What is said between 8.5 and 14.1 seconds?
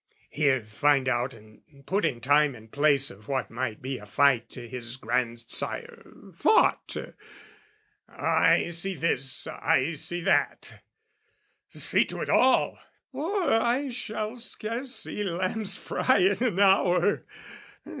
see this I see that" See to it all, Or I